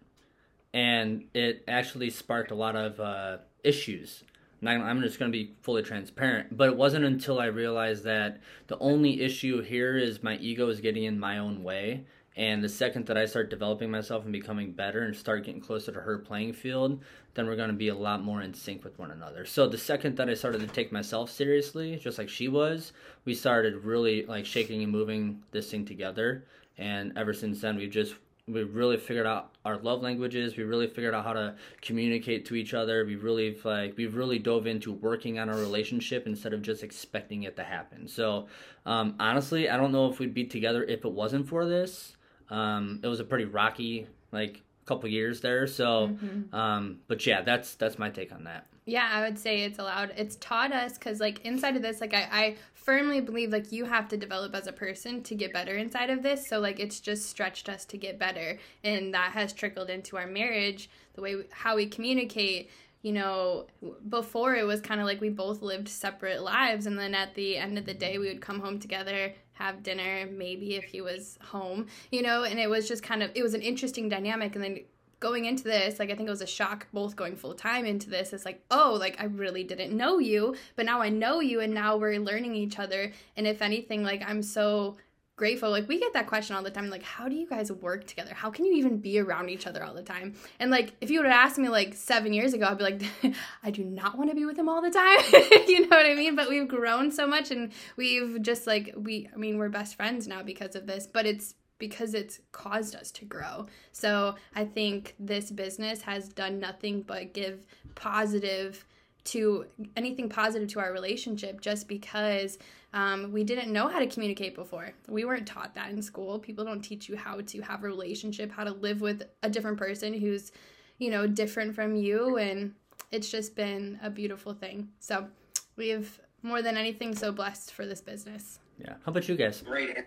[0.71, 4.23] And it actually sparked a lot of uh, issues
[4.67, 6.55] I'm just going to be fully transparent.
[6.55, 10.81] But it wasn't until I realized that the only issue here is my ego is
[10.81, 12.05] getting in my own way.
[12.35, 15.91] And the second that I start developing myself and becoming better and start getting closer
[15.91, 17.01] to her playing field,
[17.33, 19.45] then we're going to be a lot more in sync with one another.
[19.45, 22.93] So the second that I started to take myself seriously, just like she was,
[23.25, 26.45] we started really like shaking and moving this thing together.
[26.77, 28.15] And ever since then, we've just
[28.51, 30.57] we really figured out our love languages.
[30.57, 33.05] We really figured out how to communicate to each other.
[33.05, 37.43] We really like we really dove into working on our relationship instead of just expecting
[37.43, 38.07] it to happen.
[38.07, 38.47] So
[38.85, 42.15] um, honestly i don't know if we'd be together if it wasn't for this.
[42.49, 45.67] Um, it was a pretty rocky like couple years there.
[45.67, 46.55] So mm-hmm.
[46.55, 50.13] um, but yeah that's that's my take on that yeah i would say it's allowed.
[50.17, 53.85] It's taught us because like inside of this like I, I firmly believe like you
[53.85, 56.47] have to develop as a person to get better inside of this.
[56.47, 58.57] So like it's just stretched us to get better.
[58.83, 62.69] And that has trickled into our marriage the way we, how we communicate
[63.01, 63.65] you know
[64.09, 66.85] before it was kind of like we both lived separate lives.
[66.85, 70.25] And then at the end of the day we would come home together have dinner
[70.31, 72.43] maybe if he was home you know?
[72.43, 74.55] And it was just kind of it was an interesting dynamic.
[74.55, 74.79] And then
[75.19, 78.09] going into this, like I think it was a shock both going full time into
[78.09, 78.33] this.
[78.33, 81.73] It's like, oh, like I really didn't know you, but now I know you and
[81.73, 83.11] now we're learning each other.
[83.35, 84.97] And if anything, like I'm so
[85.39, 85.71] grateful.
[85.71, 88.33] Like we get that question all the time, like, how do you guys work together?
[88.33, 90.35] How can you even be around each other all the time?
[90.59, 93.01] And like if you would have asked me like seven years ago, I'd be like,
[93.63, 95.19] I do not want to be with him all the time.
[95.67, 96.35] you know what I mean?
[96.35, 100.27] But we've grown so much and we've just like we I mean, we're best friends
[100.27, 103.65] now because of this, but it's because it's caused us to grow.
[103.91, 107.65] So I think this business has done nothing but give
[107.95, 108.85] positive
[109.25, 109.65] to
[109.95, 112.57] anything positive to our relationship just because
[112.93, 114.91] um, we didn't know how to communicate before.
[115.07, 116.39] We weren't taught that in school.
[116.39, 119.77] People don't teach you how to have a relationship, how to live with a different
[119.77, 120.51] person who's,
[120.97, 122.37] you know, different from you.
[122.37, 122.73] And
[123.11, 124.89] it's just been a beautiful thing.
[124.99, 125.27] So
[125.75, 128.59] we've more than anything so blessed for this business.
[128.79, 128.93] Yeah.
[129.05, 129.61] How about you guys?
[129.61, 129.97] Great.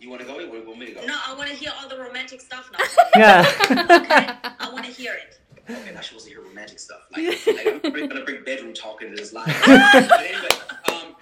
[0.00, 0.04] Answer.
[0.04, 0.36] You, you want to go?
[0.36, 1.06] Or you want me to go?
[1.06, 2.84] No, I want to hear all the romantic stuff now.
[3.16, 3.46] Yeah.
[3.70, 4.54] Okay?
[4.58, 5.38] I want to hear it.
[5.68, 7.00] Okay, not supposed to hear romantic stuff.
[7.12, 9.46] Like, like I'm really gonna bring bedroom talk into this live.
[9.66, 10.48] but anyway,
[10.88, 11.14] um,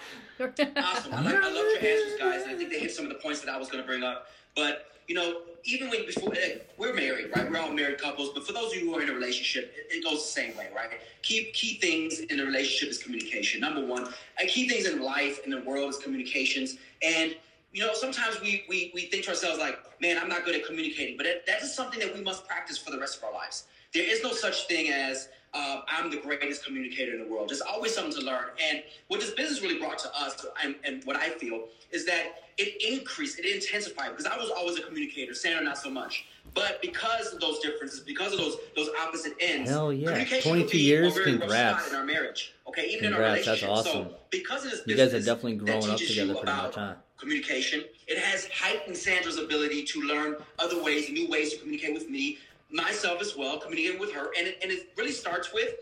[0.76, 1.12] awesome.
[1.12, 2.42] I, like, I love your answers, guys.
[2.46, 4.28] I think they hit some of the points that I was gonna bring up.
[4.56, 7.50] But you know, even when before eh, we're married, right?
[7.50, 8.30] We're all married couples.
[8.34, 10.56] But for those of you who are in a relationship, it, it goes the same
[10.56, 10.90] way, right?
[11.22, 13.60] Key key things in a relationship is communication.
[13.60, 16.76] Number one, and key things in life in the world is communications.
[17.02, 17.34] And
[17.72, 20.64] you know, sometimes we, we, we think to ourselves like, man, I'm not good at
[20.64, 23.32] communicating, but that, that is something that we must practice for the rest of our
[23.32, 23.64] lives.
[23.94, 27.48] There is no such thing as uh, I'm the greatest communicator in the world.
[27.48, 28.46] There's always something to learn.
[28.62, 32.42] And what this business really brought to us, and, and what I feel, is that
[32.58, 34.10] it increased, it intensified.
[34.10, 36.26] Because I was always a communicator, Sandra not so much.
[36.54, 40.08] But because of those differences, because of those those opposite ends, Hell yeah.
[40.08, 41.90] communication 22 could be years, a very rough congrats.
[41.90, 42.54] in our marriage.
[42.66, 43.70] Okay, even Congrats, in our that's relationship.
[43.70, 44.08] awesome.
[44.10, 46.94] So because of this You guys have definitely grown up together about much, huh?
[47.18, 47.84] Communication.
[48.06, 52.38] It has heightened Sandra's ability to learn other ways, new ways to communicate with me,
[52.70, 54.30] myself as well, communicating with her.
[54.38, 55.74] And it, and it really starts with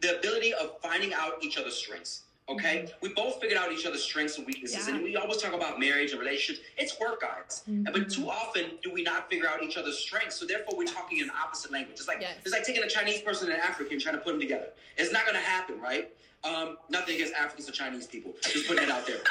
[0.00, 2.22] the ability of finding out each other's strengths.
[2.50, 2.96] Okay, mm-hmm.
[3.02, 4.94] we both figured out each other's strengths and weaknesses, Yeah.
[4.94, 6.66] and we always talk about marriage and relationships.
[6.78, 7.62] It's work, guys.
[7.68, 7.92] Mm-hmm.
[7.92, 11.18] But too often do we not figure out each other's strengths, so therefore we're talking
[11.18, 11.98] in opposite language.
[11.98, 12.36] It's like Yes.
[12.46, 14.68] it's like taking a Chinese person and an African trying to put them together.
[14.96, 16.10] It's not going to happen, right?
[16.44, 18.32] Um, nothing against Africans or Chinese people.
[18.42, 19.18] Just putting it out there.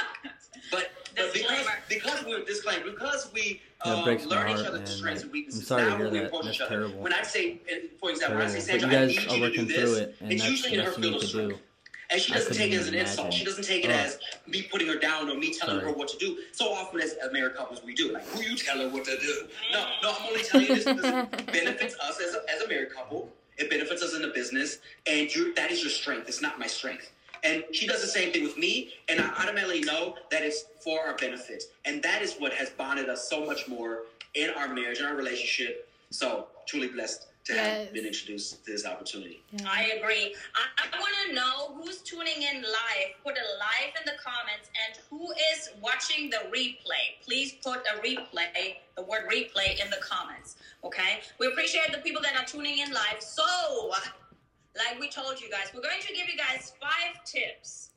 [0.71, 1.71] But, but because Disclaimer.
[1.87, 4.17] because we disclaimer because we um, learn
[4.47, 4.87] heart, each other's man.
[4.87, 5.61] strengths and weaknesses.
[5.61, 6.31] I'm sorry to now hear when we that.
[6.43, 6.99] That's each other, terrible.
[6.99, 7.61] when I say,
[8.01, 8.89] for example, when I say Terrible.
[8.89, 10.79] Sandra, I guys need you to do this, through it, and it's usually the in
[10.81, 11.49] her best field of could strength.
[11.55, 11.59] do.
[12.09, 13.33] And she I doesn't take it as an even insult.
[13.33, 13.93] She doesn't take it Oh.
[13.93, 15.91] as me putting her down or me telling Sorry.
[15.91, 16.37] her what to do.
[16.51, 18.11] So often as married couples we do.
[18.13, 19.47] Like, who you tell her what to do?
[19.71, 22.67] No, no, I'm only telling you this because it benefits us as a, as a
[22.67, 23.29] married couple.
[23.57, 26.27] It benefits us in the business, and that is your strength.
[26.27, 27.11] It's not my strength.
[27.43, 30.99] And she does the same thing with me, and I automatically know that it's for
[30.99, 31.65] our benefit.
[31.85, 35.15] And that is what has bonded us so much more in our marriage, in our
[35.15, 35.89] relationship.
[36.09, 37.85] So truly blessed to Yes.
[37.85, 39.41] have been introduced to this opportunity.
[39.65, 40.35] I agree.
[40.53, 43.09] I, I want to know who's tuning in live.
[43.23, 47.23] Put a live in the comments, and who is watching the replay.
[47.23, 50.57] Please put a replay, the word replay, in the comments.
[50.83, 51.21] Okay.
[51.39, 53.21] We appreciate the people that are tuning in live.
[53.21, 53.43] So,
[54.75, 57.91] like we told you guys, we're going to give you guys five tips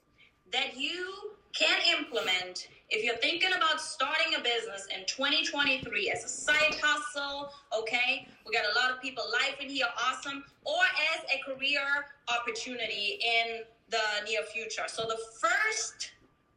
[0.52, 1.12] that you
[1.52, 7.52] can implement if you're thinking about starting a business in 2023 as a side hustle,
[7.76, 8.26] okay?
[8.46, 10.82] We got a lot of people live in here, awesome, or
[11.14, 11.80] as a career
[12.28, 14.84] opportunity in the near future.
[14.88, 16.12] So the first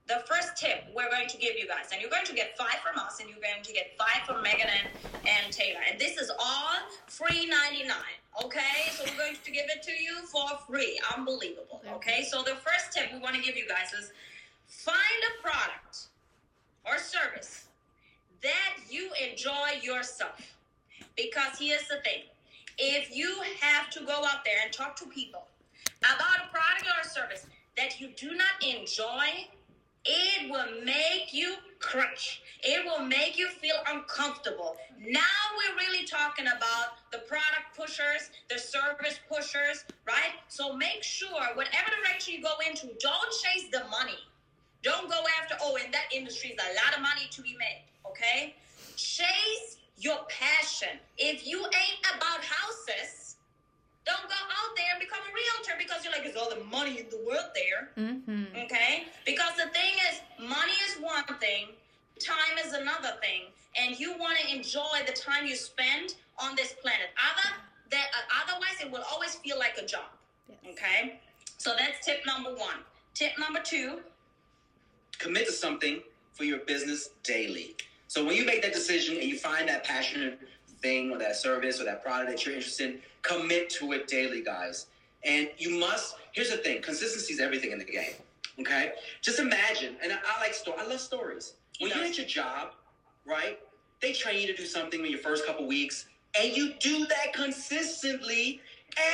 [0.05, 2.81] the first tip we're going to give you guys, and you're going to get five
[2.83, 4.89] from us, and you're going to get five from Megan and,
[5.25, 5.79] and Taylor.
[5.89, 6.75] And this is all
[7.07, 7.95] free 99.
[8.43, 10.99] Okay, so we're going to give it to you for free.
[11.15, 11.81] Unbelievable.
[11.95, 14.11] Okay, so the first tip we want to give you guys is
[14.67, 16.09] find a product
[16.85, 17.67] or service
[18.41, 20.39] that you enjoy yourself.
[21.15, 22.23] Because here's the thing
[22.77, 25.47] if you have to go out there and talk to people
[25.99, 27.45] about a product or a service
[27.77, 29.47] that you do not enjoy,
[30.05, 32.41] it will make you crunch.
[32.61, 34.75] It will make you feel uncomfortable.
[34.99, 35.21] Now
[35.57, 40.33] we're really talking about the product pushers, the service pushers, right?
[40.47, 44.17] So make sure, whatever direction you go into, don't chase the money.
[44.83, 47.83] Don't go after, oh, in that industry is a lot of money to be made,
[48.05, 48.55] okay?
[48.95, 50.99] Chase your passion.
[51.17, 53.37] If you ain't about houses,
[54.05, 56.99] don't go out there and become a realtor because you're like, there's all the money
[56.99, 57.89] in the world there.
[57.97, 58.55] Mm-hmm.
[58.65, 59.05] Okay?
[59.25, 61.71] Because the thing is, money is one thing,
[62.19, 63.47] time is another thing,
[63.79, 67.07] and you want to enjoy the time you spend on this planet.
[67.15, 67.55] Other
[67.91, 70.11] that uh, otherwise, it will always feel like a job.
[70.67, 71.19] Okay?
[71.57, 72.83] So that's tip number one.
[73.13, 73.99] Tip number two.
[75.19, 76.01] Commit to something
[76.33, 77.75] for your business daily.
[78.07, 80.39] So when you make that decision and you find that passionate
[80.81, 84.43] thing or that service or that product that you're interested in, commit to it daily,
[84.43, 84.87] guys.
[85.23, 86.15] And you must.
[86.33, 88.13] Here's the thing: consistency is everything in the game.
[88.59, 89.95] Okay, just imagine.
[90.03, 90.77] And I, I like story.
[90.79, 91.53] I love stories.
[91.79, 92.73] When you're at your job,
[93.25, 93.57] right?
[94.01, 96.05] They train you to do something in your first couple weeks,
[96.39, 98.59] and you do that consistently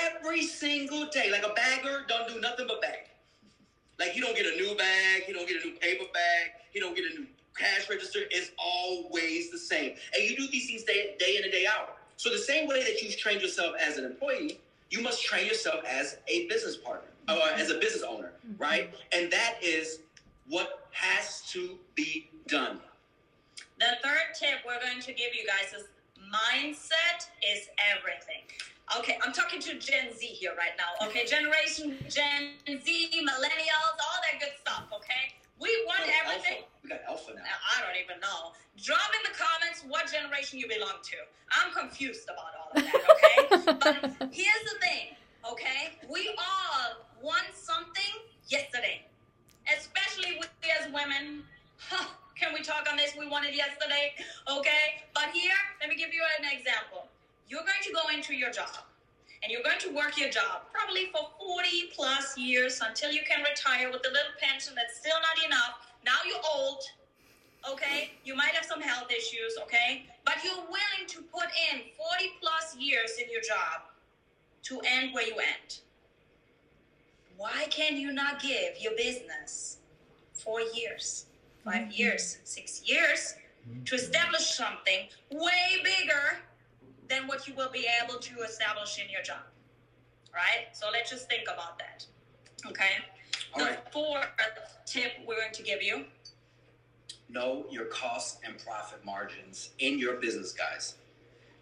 [0.07, 1.29] every single day.
[1.31, 3.05] Like a bagger don't do nothing but bag.
[3.99, 6.79] Like you don't get a new bag, you don't get a new paper bag, you
[6.79, 8.19] don't get a new cash register.
[8.31, 11.97] It's always the same, and you do these things day, day in and day out.
[12.15, 14.59] So the same way that you've trained yourself as an employee,
[14.89, 18.61] you must train yourself as a business partner uh, or as a business owner, mm-hmm.
[18.61, 18.93] right?
[19.13, 19.99] And that is
[20.47, 22.79] what has to be done.
[23.79, 25.87] The third tip we're going to give you guys is
[26.33, 28.43] mindset is everything.
[28.97, 31.07] Okay, I'm talking to Gen Z here right now.
[31.07, 34.85] Okay, Generation Gen Z, millennials, all that good stuff.
[34.91, 36.65] Okay, we want everything.
[36.65, 36.81] Alpha.
[36.83, 37.43] We got alpha now.
[37.69, 38.53] I don't even know.
[38.81, 41.17] Drop in the comments what generation you belong to.
[41.53, 43.77] I'm confused about all of that, okay?
[44.19, 45.13] but here's the thing,
[45.45, 45.93] okay?
[46.09, 49.05] We all want something yesterday,
[49.69, 50.47] especially we
[50.81, 51.43] as women.
[51.77, 53.13] Huh, can we talk on this?
[53.17, 54.13] We wanted yesterday,
[54.49, 55.05] okay?
[55.13, 57.05] But here, let me give you an example.
[57.49, 58.85] You're going to go into your job.
[59.41, 63.43] And you're going to work your job probably for 40 plus years until you can
[63.43, 65.79] retire with a little pension that's still not enough.
[66.05, 66.83] Now you're old,
[67.71, 68.11] okay?
[68.25, 70.05] You might have some health issues, okay?
[70.25, 73.87] But you're willing to put in 40 plus years in your job
[74.63, 75.79] to end where you end.
[77.37, 79.77] Why can you not give your business
[80.33, 81.27] four years,
[81.63, 81.91] 5 mm-hmm.
[81.91, 83.35] years, six years
[83.85, 86.39] to establish something way bigger
[87.09, 89.41] than what you will be able to establish in your job?
[90.33, 90.67] Right?
[90.73, 92.05] So let's just think about that.
[92.67, 93.03] Okay?
[93.53, 93.79] All the right.
[93.91, 94.27] fourth
[94.85, 96.05] tip we're going to give you
[97.29, 100.95] Know your costs and profit margins in your business, guys.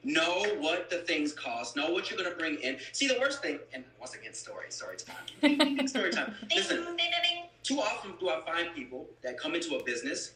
[0.02, 1.76] Know what the things cost.
[1.76, 2.78] Know what you're going to bring in.
[2.94, 5.88] See, the worst thing, and once again, story, story time.
[5.88, 6.34] story time.
[6.48, 7.44] Ding, Listen, ding, ding, ding.
[7.64, 10.34] too often do I find people that come into a business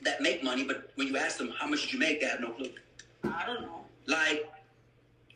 [0.00, 2.40] that make money, but when you ask them how much did you make, they have
[2.40, 2.70] no clue.
[3.24, 3.84] I don't know.
[4.08, 4.50] Like,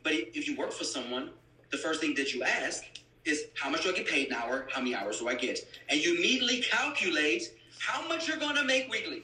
[0.03, 1.29] but if you work for someone,
[1.71, 2.83] the first thing that you ask
[3.23, 4.67] is how much do I get paid an hour?
[4.71, 5.59] How many hours do I get?
[5.89, 9.23] And you immediately calculate how much you're going to make weekly.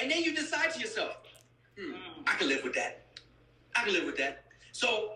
[0.00, 1.16] And then you decide to yourself,
[1.78, 1.92] hmm,
[2.26, 3.02] I can live with that.
[3.74, 4.44] I can live with that.
[4.72, 5.14] So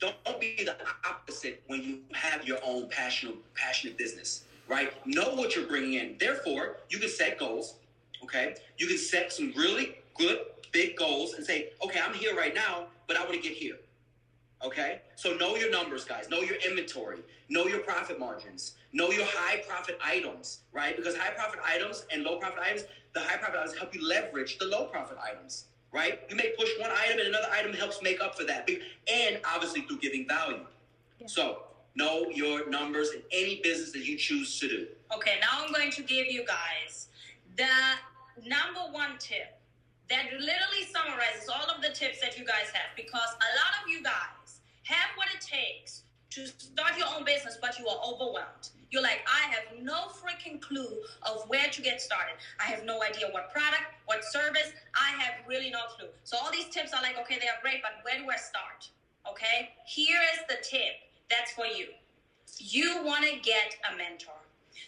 [0.00, 0.76] don't be the
[1.08, 4.92] opposite when you have your own passionate, passionate business, right?
[5.06, 6.16] Know what you're bringing in.
[6.18, 7.76] Therefore, you can set goals,
[8.22, 8.56] okay?
[8.78, 10.40] You can set some really good,
[10.72, 13.76] big goals and say, okay, I'm here right now, but I want to get here.
[14.64, 15.02] Okay?
[15.16, 16.28] So know your numbers, guys.
[16.28, 17.18] Know your inventory.
[17.48, 18.74] Know your profit margins.
[18.92, 20.96] Know your high profit items, right?
[20.96, 24.58] Because high profit items and low profit items, the high profit items help you leverage
[24.58, 26.20] the low profit items, right?
[26.30, 28.68] You may push one item and another item helps make up for that.
[29.12, 30.60] And obviously through giving value.
[31.20, 31.26] Yeah.
[31.26, 31.58] So
[31.94, 34.86] know your numbers in any business that you choose to do.
[35.14, 37.08] Okay, now I'm going to give you guys
[37.56, 37.66] the
[38.44, 39.58] number one tip
[40.08, 43.88] that literally summarizes all of the tips that you guys have because a lot of
[43.88, 48.68] you guys have what it takes to start your own business, but you are overwhelmed.
[48.90, 52.36] You're like, I have no freaking clue of where to get started.
[52.60, 54.70] I have no idea what product, what service.
[54.94, 56.08] I have really no clue.
[56.24, 58.88] So all these tips are like, okay, they are great, but where do I start?
[59.28, 61.88] Okay, here is the tip that's for you.
[62.58, 64.38] You want to get a mentor.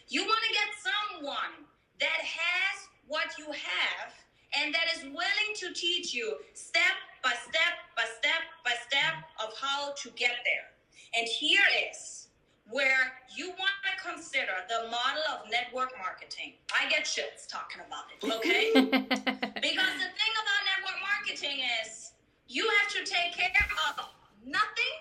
[0.08, 1.66] You want to get someone
[1.98, 4.12] that has what you have
[4.56, 9.52] and that is willing to teach you step by step by step by step of
[9.60, 10.70] how to get there.
[11.16, 12.28] And here is
[12.70, 16.54] where you want to consider the model of network marketing.
[16.68, 18.72] I get shits talking about it, okay?
[18.72, 22.12] because the thing about network marketing is
[22.46, 23.50] you have to take care
[23.88, 24.04] of
[24.44, 24.96] nothing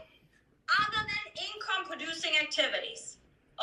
[0.79, 3.16] other than income producing activities.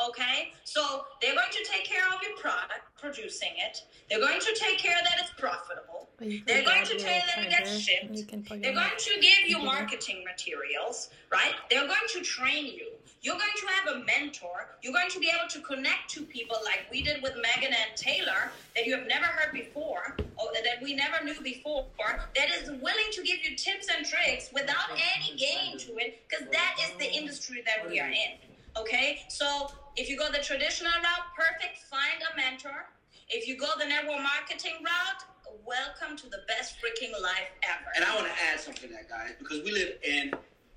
[0.09, 0.51] Okay?
[0.63, 3.83] So they're going to take care of your product, producing it.
[4.09, 6.09] They're going to take care that it's profitable.
[6.17, 8.05] But you can They're going to you that it gets shipped.
[8.05, 11.53] and You can plug it They're going to give you marketing materials, right?
[11.69, 12.87] They're going to train you.
[13.21, 14.77] You're going to have a mentor.
[14.83, 17.97] You're going to be able to connect to people like we did with Megan and
[17.97, 22.69] Taylor that you have never heard before, or that we never knew before, that is
[22.69, 26.91] willing to give you tips and tricks without any gain to it, because that is
[26.99, 28.37] the industry that we are in.
[28.77, 29.23] Okay?
[29.27, 32.87] So if you go the traditional route, perfect, find a mentor.
[33.29, 35.23] If you go the network marketing route,
[35.65, 37.91] welcome to the best freaking life ever.
[37.95, 40.31] And I want to add something to that, guys, because we live in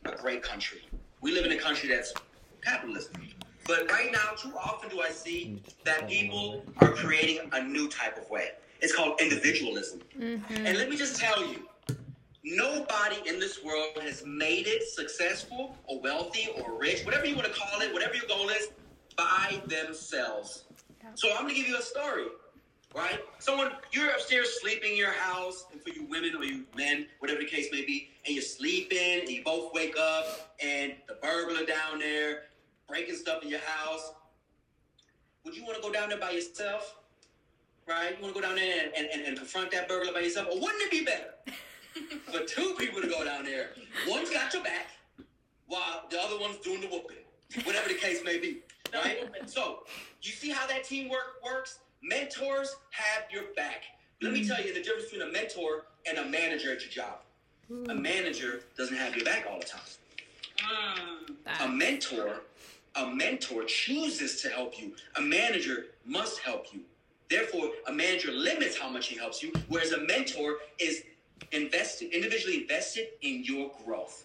[0.04, 0.82] a great country.
[1.20, 2.14] We live in a country that's
[2.62, 3.14] capitalism.
[3.66, 8.16] But right now, too often do I see that people are creating a new type
[8.16, 8.52] of way.
[8.80, 10.00] It's called individualism.
[10.16, 10.40] Mhm.
[10.50, 11.68] And let me just tell you,
[12.44, 17.52] Nobody in this world has made it successful or wealthy or rich, whatever you want
[17.52, 18.68] to call it, whatever your goal is,
[19.18, 20.64] by themselves.
[21.16, 22.26] So I'm gonna give you a story,
[22.94, 23.20] right?
[23.40, 27.40] Someone you're upstairs sleeping in your house, and for you women or you men, whatever
[27.40, 31.66] the case may be, and you're sleeping, and you both wake up, and the burglar
[31.66, 32.44] down there
[32.88, 34.12] breaking stuff in your house.
[35.44, 36.96] Would you want to go down there by yourself?
[37.86, 38.16] Right?
[38.16, 40.48] You want to go down there and, and, and confront that burglar by yourself?
[40.50, 41.34] Or wouldn't it be better
[42.32, 43.70] for two people to go down there?
[44.08, 44.88] One's got your back,
[45.66, 47.16] while the other one's doing the whooping.
[47.64, 48.62] Whatever the case may be.
[48.92, 49.28] Right?
[49.46, 49.84] So,
[50.22, 51.78] you see how that teamwork works?
[52.02, 53.84] Mentors have your back.
[54.20, 57.20] Let me tell you the difference between a mentor and a manager at your job.
[57.90, 59.80] A manager doesn't have your back all the time.
[60.58, 61.64] Mm.
[61.64, 62.42] A mentor,
[62.96, 64.92] a mentor chooses to help you.
[65.16, 66.80] A manager must help you.
[67.28, 71.04] Therefore, a manager limits how much he helps you, whereas a mentor is
[71.52, 74.24] invested, individually invested in your growth.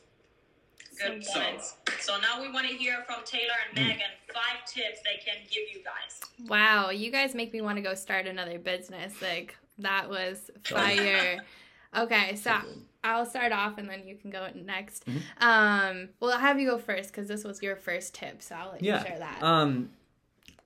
[1.01, 1.75] Good So- points.
[1.99, 3.87] So now we want to hear from Taylor and Hmm.
[3.87, 6.19] Megan five tips they can give you guys.
[6.47, 9.21] Wow, you guys make me want to go start another business.
[9.21, 11.43] Like that was fire.
[11.95, 12.55] Okay, so
[13.03, 15.05] I'll start off and then you can go next.
[15.05, 15.43] Mm-hmm.
[15.47, 18.71] Um, well, I'll have you go first because this was your first tip, so I'll
[18.71, 18.99] let Yeah.
[18.99, 19.43] you share that.
[19.43, 19.91] Um,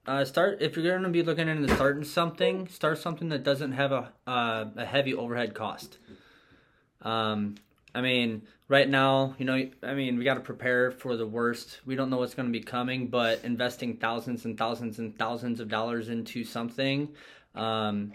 [0.05, 3.91] uh, start if you're gonna be looking into starting something, start something that doesn't have
[3.91, 5.97] a uh, a heavy overhead cost.
[7.01, 7.55] Um,
[7.97, 11.79] I mean, right now, you know, I mean, we got to prepare for the worst.
[11.83, 15.59] We don't know what's going to be coming, but investing thousands and thousands and thousands
[15.59, 17.09] of dollars into something,
[17.55, 18.13] um,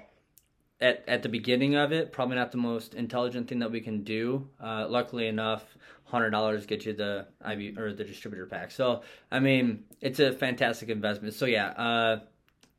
[0.80, 4.04] at at the beginning of it, probably not the most intelligent thing that we can
[4.04, 4.48] do.
[4.62, 5.64] Uh, luckily enough,
[6.04, 8.70] hundred dollars get you the IB or the distributor pack.
[8.70, 11.34] So I mean, it's a fantastic investment.
[11.34, 12.20] So yeah, uh,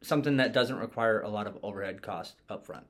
[0.01, 2.85] something that doesn't require a lot of overhead cost up front.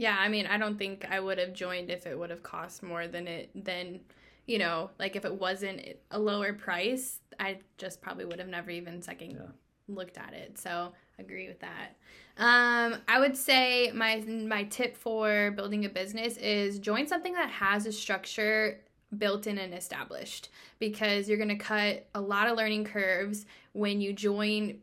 [0.00, 2.82] Yeah, I mean, I don't think I would have joined if it would have cost
[2.82, 4.00] more than it than,
[4.46, 8.70] you know, like if it wasn't a lower price, I just probably would have never
[8.70, 9.94] even second Yeah.
[9.94, 10.58] looked at it.
[10.58, 11.96] So, agree with that.
[12.38, 17.50] Um, I would say my my tip for building a business is join something that
[17.50, 18.80] has a structure
[19.18, 24.00] built in and established because you're going to cut a lot of learning curves when
[24.00, 24.78] you join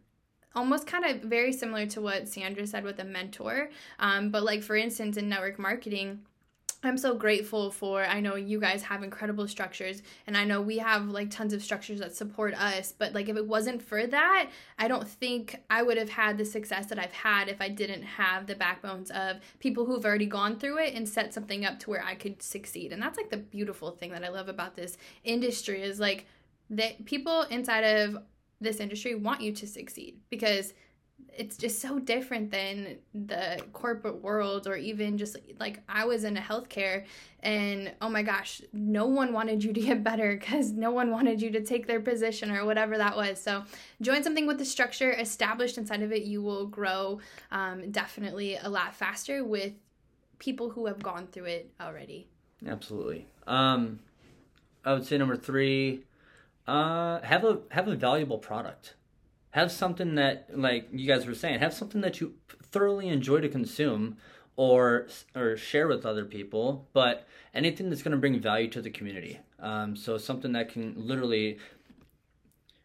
[0.57, 3.69] almost kind of very similar to what Sandra said with a mentor.
[3.99, 6.21] Um, but like for instance, in network marketing,
[6.83, 10.77] I'm so grateful for I know you guys have incredible structures and I know we
[10.77, 14.49] have like tons of structures that support us but like if it wasn't for that
[14.77, 18.03] I don't think I would have had the success that I've had if I didn't
[18.03, 21.89] have the backbones of people who've already gone through it and set something up to
[21.89, 24.99] where I could succeed and that's like the beautiful thing that I love about this
[25.23, 26.27] industry is like
[26.69, 28.19] that people inside of
[28.59, 30.73] this industry want you to succeed because
[31.35, 36.37] it's just so different than the corporate world or even just like I was in
[36.37, 37.05] a healthcare
[37.41, 41.41] and oh my gosh, no one wanted you to get better because no one wanted
[41.41, 43.39] you to take their position or whatever that was.
[43.39, 43.63] So
[44.01, 47.19] join something with the structure established inside of it, you will grow
[47.51, 49.73] um, definitely a lot faster with
[50.39, 52.27] people who have gone through it already.
[52.65, 53.27] Absolutely.
[53.45, 53.99] Um,
[54.83, 56.03] I would say number three,
[56.67, 58.95] uh, have a have a valuable product.
[59.51, 63.49] Have something that, like you guys were saying, have something that you thoroughly enjoy to
[63.49, 64.17] consume,
[64.56, 66.88] or or share with other people.
[66.93, 69.39] But anything that's going to bring value to the community.
[69.60, 71.58] Um, so something that can literally.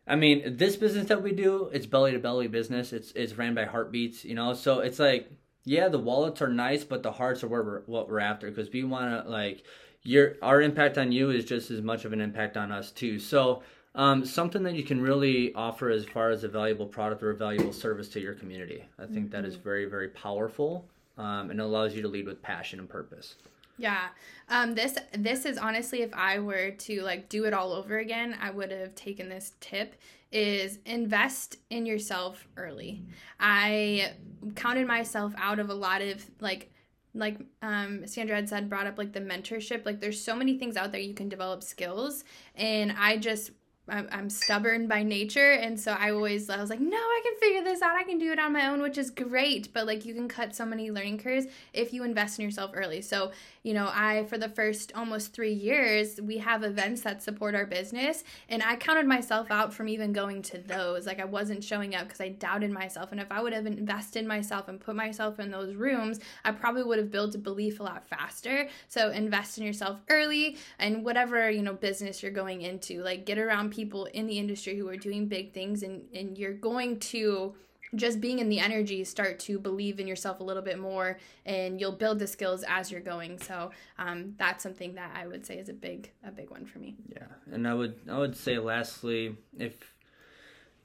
[0.05, 2.93] I mean, this business that we do, it's belly to belly business.
[2.93, 4.55] It's it's ran by heartbeats, you know.
[4.55, 5.31] So it's like,
[5.65, 8.71] yeah, the wallets are nice, but the hearts are where we're, what we're after because
[8.73, 9.65] we want to like
[10.03, 13.19] your our impact on you is just as much of an impact on us too.
[13.19, 13.63] So
[13.95, 17.37] um, something that you can really offer as far as a valuable product or a
[17.37, 18.85] valuable service to your community.
[18.99, 20.87] I think that is very very powerful
[21.19, 23.37] um, and allows you to lead with passion and purpose.
[23.79, 24.09] Yeah.
[24.49, 28.37] Um this this is honestly if I were to like do it all over again,
[28.41, 29.95] I would have taken this tip
[30.31, 33.03] is invest in yourself early.
[33.39, 34.13] I
[34.55, 36.73] counted myself out of a lot of like
[37.15, 39.85] like um, Sandra had said, brought up like the mentorship.
[39.85, 43.51] Like, there's so many things out there you can develop skills, and I just
[43.89, 47.35] I'm, I'm stubborn by nature, and so I always I was like, no, I can
[47.41, 47.97] figure this out.
[47.97, 49.73] I can do it on my own, which is great.
[49.75, 53.03] But like, you can cut so many learning curves if you invest in yourself early.
[53.03, 53.33] So
[53.63, 57.65] you know, I for the first almost three years, we have events that support our
[57.67, 61.07] business, and I counted myself out from even going to those.
[61.07, 64.21] Like, I wasn't showing up because I doubted myself, and if I would have invested
[64.21, 67.79] in myself and put myself in those rooms, I probably would have built a belief
[67.79, 68.69] a lot faster.
[68.89, 73.39] So invest in yourself early, and whatever you know business you're going into, like get
[73.39, 77.55] around people in the industry who are doing big things, and and you're going to
[77.95, 81.81] just being in the energy start to believe in yourself a little bit more and
[81.81, 85.59] you'll build the skills as you're going so um, that's something that i would say
[85.59, 88.59] is a big a big one for me Yeah, and I would I would say
[88.59, 89.95] lastly, if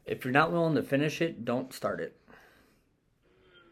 [0.05, 2.16] if you're not willing to finish it, don't start it.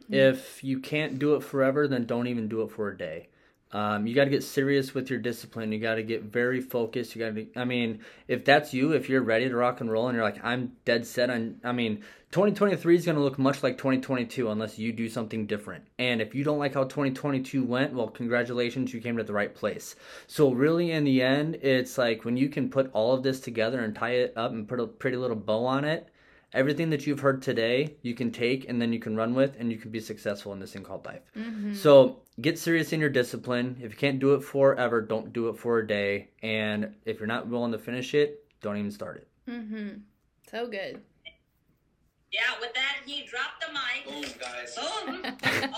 [0.10, 3.30] If you can't do it forever, then don't even do it for a day.
[3.76, 5.73] Um, you got to get serious with your discipline.
[5.73, 7.13] You got to get very focused.
[7.13, 7.45] You got to.
[7.57, 10.39] I mean, if that's you, if you're ready to rock and roll, and you're like,
[10.45, 11.59] I'm dead set on.
[11.61, 11.97] I mean,
[12.32, 15.84] 2023 is going to look much like 2022 unless you do something different.
[15.99, 19.53] And if you don't like how 2022 went, well, congratulations, you came to the right
[19.53, 19.97] place.
[20.28, 23.82] So really, in the end, it's like when you can put all of this together
[23.82, 26.07] and tie it up and put a pretty little bow on it.
[26.54, 29.72] Everything that you've heard today, you can take and then you can run with, and
[29.72, 31.22] you can be successful in this thing called life.
[31.76, 33.78] So get serious in your discipline.
[33.82, 36.30] If you can't do it forever, don't do it for a day.
[36.41, 39.28] And if you're not willing to finish it, don't even start it.
[39.52, 39.98] mm-hmm
[40.52, 41.02] so good
[42.32, 44.06] Yeah, with that, he dropped the mic.
[44.06, 44.76] Boom, guys.
[44.76, 45.26] Boom.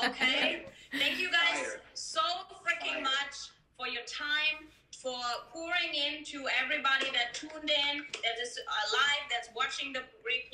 [0.09, 0.65] Okay.
[0.91, 1.82] Thank you guys Fire.
[1.93, 2.20] so
[2.63, 3.01] freaking Fire.
[3.03, 3.36] much
[3.78, 4.68] for your time,
[5.01, 5.15] for
[5.53, 8.57] pouring into everybody that tuned in, that is
[8.89, 10.43] alive, that's watching the replay.